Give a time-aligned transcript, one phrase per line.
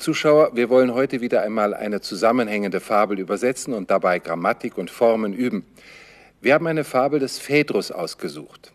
[0.00, 5.34] Zuschauer, wir wollen heute wieder einmal eine zusammenhängende Fabel übersetzen und dabei Grammatik und Formen
[5.34, 5.66] üben.
[6.40, 8.72] Wir haben eine Fabel des Phaedrus ausgesucht.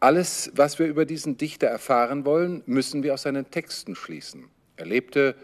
[0.00, 4.48] Alles, was wir über diesen Dichter erfahren wollen, müssen wir aus seinen Texten schließen.
[4.76, 5.34] Er lebte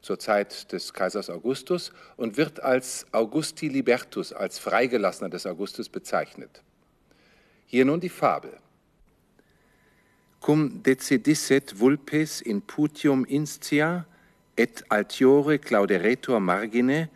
[0.00, 6.62] zur Zeit des Kaisers Augustus und wird als Augusti Libertus, als Freigelassener des Augustus bezeichnet.
[7.66, 8.52] Hier nun die Fabel.
[10.40, 14.06] Cum decidisset vulpes in putium instia
[14.62, 17.08] et altiore clauderetur margine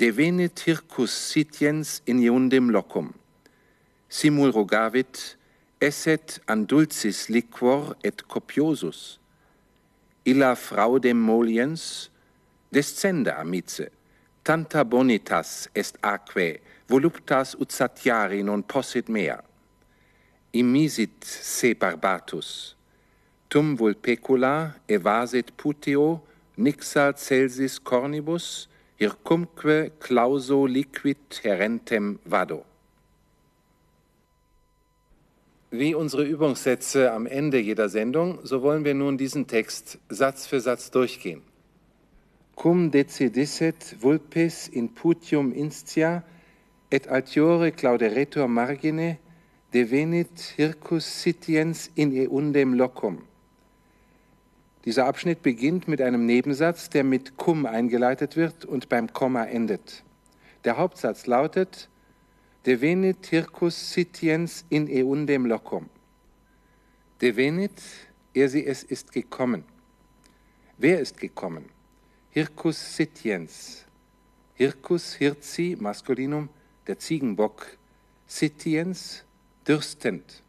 [0.00, 3.12] devenit hircus sitiens in iundem locum.
[4.08, 5.36] Simul rogavit,
[5.80, 9.18] esset an dulcis liquor et copiosus.
[10.24, 12.08] Illa fraudem moliens
[12.72, 13.90] descenda, amice,
[14.44, 19.38] tanta bonitas est aquae, voluptas ut satiari non possit mea.
[20.56, 22.74] Imisit se barbatus,
[23.52, 26.22] tum vulpecula evasit puteo
[26.60, 32.64] nixa celsis cornibus, hircumque clauso liquid herentem vado.
[35.70, 40.60] Wie unsere Übungssätze am Ende jeder Sendung, so wollen wir nun diesen Text Satz für
[40.60, 41.42] Satz durchgehen.
[42.56, 46.24] Cum decidisset vulpes in putium instia
[46.90, 49.18] et altiore clauderetur margine
[49.72, 53.29] devenit hircus sitiens in eundem locum.
[54.84, 60.02] Dieser Abschnitt beginnt mit einem Nebensatz, der mit cum eingeleitet wird und beim Komma endet.
[60.64, 61.88] Der Hauptsatz lautet
[62.66, 65.88] devenit hircus sitiens in eundem locum.
[67.20, 67.82] Devenit,
[68.34, 69.64] er sie es ist gekommen.
[70.78, 71.66] Wer ist gekommen?
[72.30, 73.84] Hircus sitiens.
[74.54, 76.48] Hircus, Hirzi, Maskulinum,
[76.86, 77.66] der Ziegenbock.
[78.26, 79.24] Sitiens,
[79.66, 80.42] dürstend.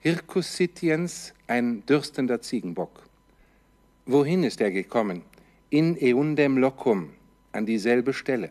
[0.00, 3.02] Hircus sitiens, ein dürstender Ziegenbock.
[4.06, 5.22] Wohin ist er gekommen?
[5.70, 7.14] In eundem locum,
[7.52, 8.50] an dieselbe Stelle.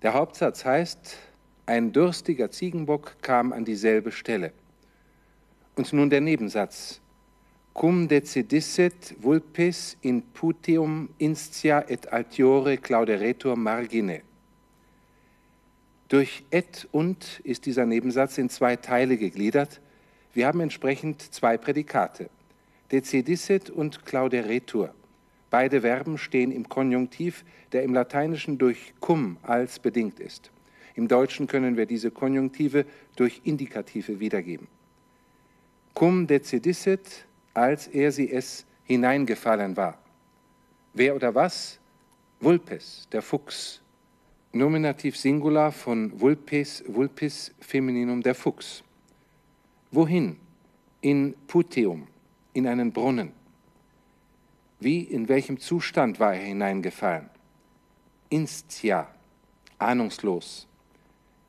[0.00, 1.18] Der Hauptsatz heißt,
[1.66, 4.52] ein durstiger Ziegenbock kam an dieselbe Stelle.
[5.76, 7.02] Und nun der Nebensatz.
[7.74, 14.22] Cum decidisset vulpes in putium instia et altiore clauderetur margine.
[16.08, 19.82] Durch et und ist dieser Nebensatz in zwei Teile gegliedert.
[20.32, 22.30] Wir haben entsprechend zwei Prädikate.
[22.92, 24.94] Decidisset und clauderetur.
[25.50, 30.50] Beide Verben stehen im Konjunktiv, der im Lateinischen durch cum als bedingt ist.
[30.96, 32.86] Im Deutschen können wir diese Konjunktive
[33.16, 34.68] durch Indikative wiedergeben.
[35.94, 39.98] Cum decidisset, als er sie es hineingefallen war.
[40.92, 41.78] Wer oder was?
[42.40, 43.80] Vulpes, der Fuchs.
[44.52, 48.84] Nominativ Singular von vulpes, vulpis, Femininum, der Fuchs.
[49.90, 50.36] Wohin?
[51.00, 52.06] In Puteum,
[52.54, 53.32] in einen Brunnen.
[54.80, 57.28] Wie, in welchem Zustand war er hineingefallen?
[58.30, 59.08] Instia,
[59.78, 60.66] ahnungslos.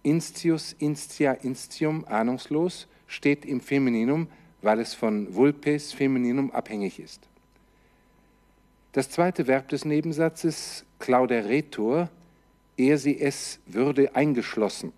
[0.04, 4.28] Instius, instia, instium, ahnungslos, steht im Femininum,
[4.62, 7.28] weil es von vulpes Femininum abhängig ist.
[8.92, 12.10] Das zweite Verb des Nebensatzes, clauderetur,
[12.78, 14.94] er sie es würde eingeschlossen.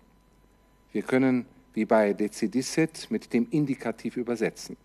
[0.92, 4.76] Wir können wie bei decidisset mit dem Indikativ übersetzen.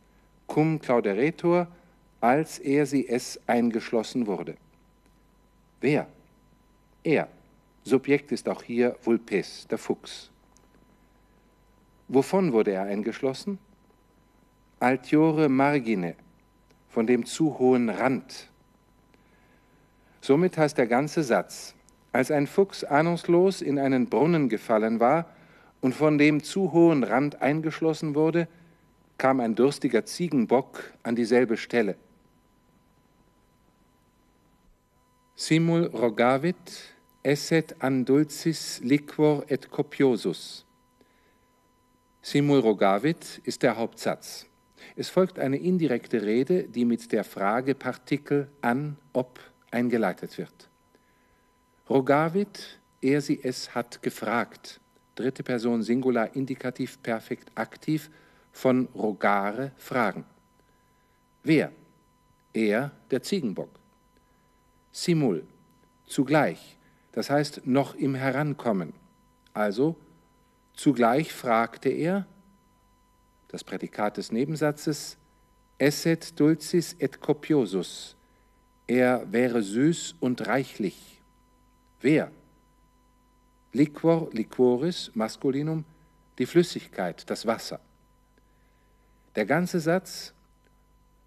[0.48, 1.68] Cum clauderetur,
[2.22, 4.56] als er sie es eingeschlossen wurde.
[5.82, 6.08] Wer?
[7.04, 7.28] Er.
[7.84, 10.32] Subjekt ist auch hier Vulpes, der Fuchs.
[12.08, 13.60] Wovon wurde er eingeschlossen?
[14.80, 16.16] Altiore margine,
[16.90, 18.50] von dem zu hohen Rand.
[20.22, 21.76] Somit heißt der ganze Satz,
[22.14, 25.26] als ein Fuchs ahnungslos in einen Brunnen gefallen war
[25.82, 28.48] und von dem zu hohen Rand eingeschlossen wurde,
[29.24, 31.96] kam ein durstiger Ziegenbock an dieselbe Stelle.
[35.34, 36.94] Simul rogavit
[37.24, 40.66] esset andulcis liquor et copiosus.
[42.22, 44.46] Simul rogavit ist der Hauptsatz.
[44.98, 49.40] Es folgt eine indirekte Rede, die mit der Fragepartikel an, ob
[49.72, 50.70] eingeleitet wird.
[51.90, 54.82] Rogavit, er sie es hat gefragt.
[55.16, 58.10] Dritte Person Singular Indikativ Perfekt Aktiv
[58.54, 60.24] von rogare fragen.
[61.44, 61.74] Wer?
[62.54, 63.70] Er, der Ziegenbock.
[64.92, 65.46] Simul,
[66.06, 66.78] zugleich,
[67.12, 68.94] das heißt noch im Herankommen.
[69.54, 69.98] Also
[70.74, 72.26] zugleich fragte er,
[73.50, 75.18] das Prädikat des Nebensatzes,
[75.80, 78.16] esset dulcis et copiosus,
[78.88, 81.22] er wäre süß und reichlich.
[82.02, 82.32] Wer?
[83.72, 85.86] Liquor, liquoris, Maskulinum,
[86.38, 87.80] die Flüssigkeit, das Wasser.
[89.36, 90.34] Der ganze Satz,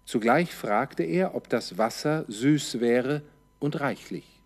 [0.07, 3.23] Zugleich fragte er, ob das Wasser süß wäre
[3.59, 4.41] und reichlich.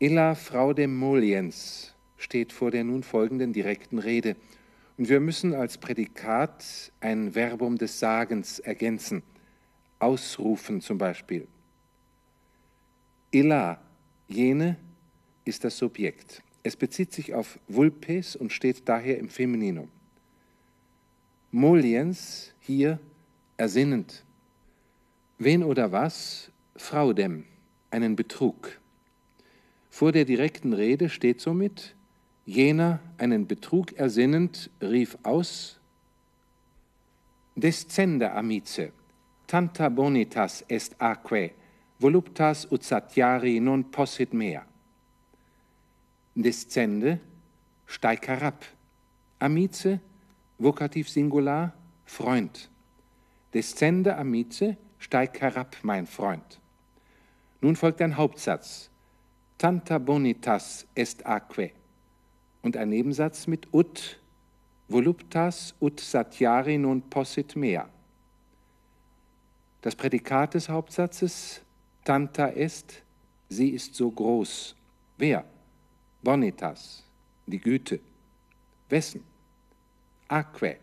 [0.00, 4.34] Illa fraudem moliens steht vor der nun folgenden direkten Rede.
[4.96, 9.22] Und wir müssen als Prädikat ein Verbum des Sagens ergänzen.
[10.00, 11.46] Ausrufen zum Beispiel.
[13.30, 13.80] Illa,
[14.26, 14.76] jene,
[15.44, 16.42] ist das Subjekt.
[16.64, 19.88] Es bezieht sich auf vulpes und steht daher im Femininum.
[21.50, 22.98] Moliens, hier
[23.56, 24.24] ersinnend.
[25.38, 26.50] Wen oder was?
[26.76, 27.44] Fraudem,
[27.90, 28.78] einen Betrug.
[29.88, 31.94] Vor der direkten Rede steht somit,
[32.44, 35.78] jener, einen Betrug ersinnend, rief aus,
[37.58, 38.92] Descende amice,
[39.48, 41.54] tanta bonitas est aque,
[41.98, 44.62] voluptas ut satiari non possit mea.
[46.36, 47.18] Descende,
[47.84, 48.64] steig herab.
[49.40, 49.98] Amice,
[50.58, 51.72] Vokativ Singular,
[52.04, 52.68] Freund.
[53.54, 56.60] Descende amice, steig herab, mein Freund.
[57.60, 58.90] Nun folgt ein Hauptsatz.
[59.56, 61.72] Tanta bonitas est aque.
[62.62, 64.18] Und ein Nebensatz mit ut,
[64.88, 67.88] voluptas ut satiari non possit mea.
[69.82, 71.60] Das Prädikat des Hauptsatzes,
[72.04, 73.02] tanta est,
[73.48, 74.74] sie ist so groß.
[75.18, 75.44] Wer?
[76.22, 77.04] Bonitas,
[77.46, 78.00] die Güte.
[78.88, 79.22] Wessen?
[80.28, 80.76] Aque,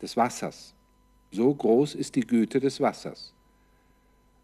[0.00, 0.74] des Wassers.
[1.32, 3.32] So groß ist die Güte des Wassers.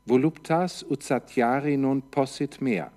[0.04, 2.90] Voluptas ut satiari non possit mea.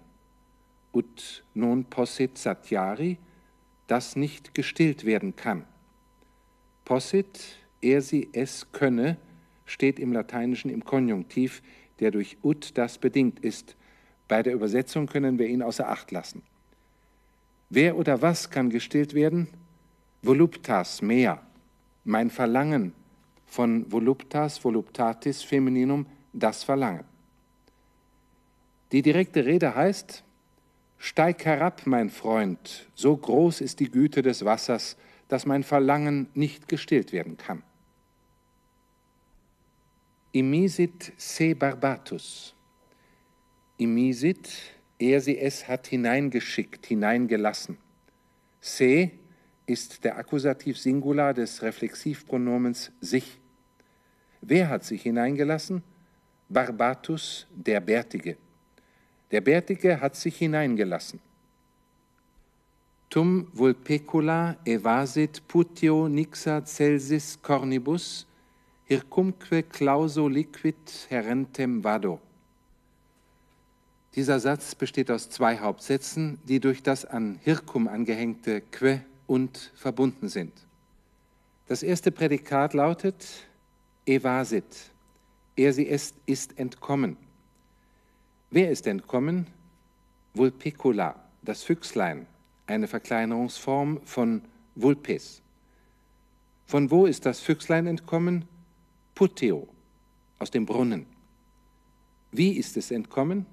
[0.94, 3.18] Ut non possit satiari,
[3.88, 5.66] das nicht gestillt werden kann.
[6.86, 9.18] Possit, er sie es könne,
[9.66, 11.62] steht im Lateinischen im Konjunktiv,
[12.00, 13.76] der durch ut das bedingt ist.
[14.28, 16.42] Bei der Übersetzung können wir ihn außer Acht lassen.
[17.70, 19.48] Wer oder was kann gestillt werden?
[20.22, 21.42] Voluptas, mehr
[22.04, 22.94] mein Verlangen
[23.46, 27.06] von voluptas, voluptatis, femininum, das Verlangen.
[28.92, 30.24] Die direkte Rede heißt,
[30.98, 36.68] Steig herab, mein Freund, so groß ist die Güte des Wassers, dass mein Verlangen nicht
[36.68, 37.64] gestillt werden kann.
[40.32, 42.54] Imisit se barbatus.
[43.78, 44.50] Imisit,
[45.00, 47.78] er sie es hat hineingeschickt, hineingelassen.
[48.60, 49.12] Se,
[49.66, 53.40] ist der Akkusativ Singular des Reflexivpronomens sich.
[54.42, 55.84] Wer hat sich hineingelassen?
[56.50, 58.38] Barbatus, der Bärtige.
[59.32, 61.20] Der Bärtige hat sich hineingelassen.
[63.10, 68.26] Tum vulpecula evasit putio nixa celsis cornibus,
[68.86, 70.76] hircumque clauso liquid
[71.10, 72.20] herentem vado.
[74.16, 80.28] Dieser Satz besteht aus zwei Hauptsätzen, die durch das an Hircum angehängte que und verbunden
[80.28, 80.52] sind.
[81.70, 83.48] Das erste Prädikat lautet
[84.06, 84.92] evasit.
[85.56, 87.16] Er sie ist, ist entkommen.
[88.50, 89.48] Wer ist entkommen?
[90.34, 92.28] Vulpicula, das Füchslein,
[92.68, 94.42] eine Verkleinerungsform von
[94.76, 95.42] vulpes.
[96.66, 98.44] Von wo ist das Füchslein entkommen?
[99.16, 99.70] Puteo,
[100.40, 101.06] aus dem Brunnen.
[102.34, 103.46] Wie ist es entkommen?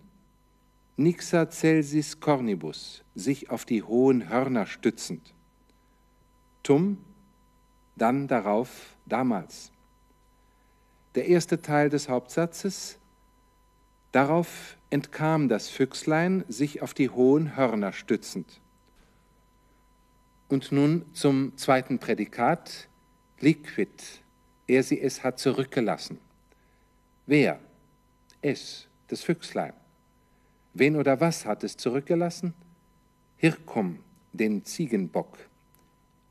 [0.96, 5.34] Nixa celsis cornibus, sich auf die hohen Hörner stützend.
[6.68, 6.98] Tum,
[7.96, 9.72] dann darauf damals.
[11.14, 12.98] Der erste Teil des Hauptsatzes,
[14.12, 18.60] darauf entkam das Füchslein, sich auf die hohen Hörner stützend.
[20.48, 22.90] Und nun zum zweiten Prädikat,
[23.40, 24.04] liquid,
[24.66, 26.18] er sie es hat zurückgelassen.
[27.24, 27.60] Wer?
[28.42, 29.72] Es, das Füchslein.
[30.74, 32.52] Wen oder was hat es zurückgelassen?
[33.38, 34.00] Hirkum,
[34.34, 35.47] den Ziegenbock.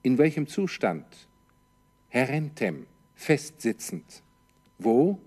[0.03, 1.05] In welchem Zustand?
[2.09, 2.85] Herentem,
[3.15, 4.23] festsitzend.
[4.77, 5.19] Wo?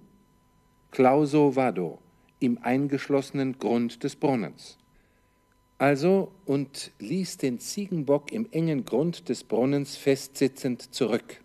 [0.91, 1.99] Clauso vado,
[2.39, 4.79] im eingeschlossenen Grund des Brunnens.
[5.79, 11.41] Also und ließ den Ziegenbock im engen Grund des Brunnens festsitzend zurück.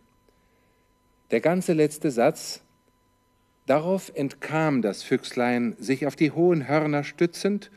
[1.32, 2.62] Der ganze letzte Satz
[3.66, 7.72] Darauf entkam das Füchslein, sich auf die hohen Hörner stützend,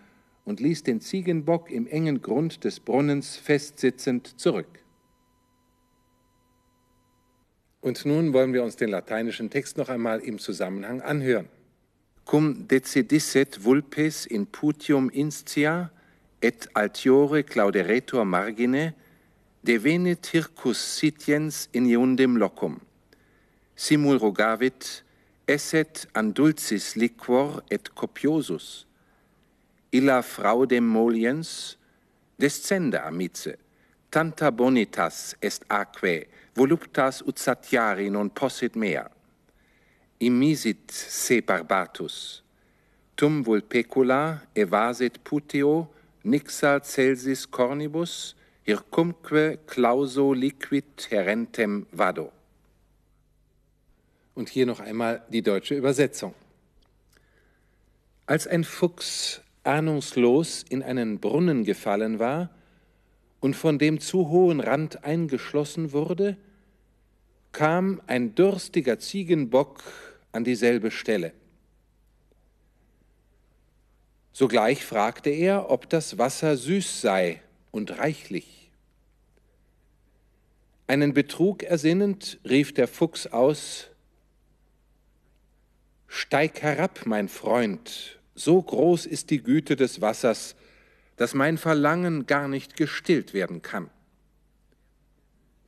[0.45, 4.83] und ließ den Ziegenbock im engen Grund des Brunnens festsitzend zurück.
[7.81, 11.49] Und nun wollen wir uns den lateinischen Text noch einmal im Zusammenhang anhören.
[12.25, 15.91] Cum decidisset vulpes in putium instia
[16.41, 18.95] et altiore clauderetur margine
[19.63, 22.81] devenit hircus sitiens in iundem locum.
[23.77, 25.05] Simul rogavit
[25.47, 28.87] esset andulcis liquor et copiosus.
[29.91, 31.79] Illa fraudem moliens
[32.37, 33.57] descenda amice,
[34.11, 36.27] tanta bonitas est aque
[36.59, 39.07] voluptas ut satiari non possit mea.
[40.19, 42.43] Immisit se barbatus,
[43.15, 45.87] tum vulpecula evasit puteo,
[46.25, 48.35] nixa celsis cornibus,
[48.67, 52.33] hircumque clauso liquid herentem vado.
[54.35, 56.35] Und hier noch einmal die deutsche Übersetzung.
[58.27, 62.51] Als ein Fuchs ahnungslos in einen Brunnen gefallen war
[63.41, 66.37] und von dem zu hohen Rand eingeschlossen wurde,
[67.53, 69.83] kam ein durstiger Ziegenbock
[70.33, 71.33] an dieselbe Stelle.
[74.33, 78.71] Sogleich fragte er, ob das Wasser süß sei und reichlich.
[80.87, 83.91] Einen Betrug ersinnend rief der Fuchs aus,
[86.07, 90.57] Steig herab, mein Freund, so groß ist die Güte des Wassers,
[91.17, 93.91] dass mein Verlangen gar nicht gestillt werden kann.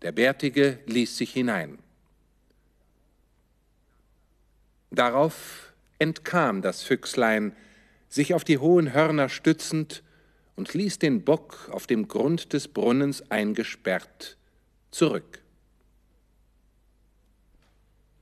[0.03, 1.79] Der Bärtige ließ sich hinein.
[4.91, 7.55] Darauf entkam das Füchslein,
[8.09, 10.03] sich auf die hohen Hörner stützend,
[10.61, 14.37] und ließ den Bock auf dem Grund des Brunnens eingesperrt
[14.91, 15.41] zurück.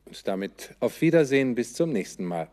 [0.04, 2.48] Und damit auf Wiedersehen bis zum nächsten Mal.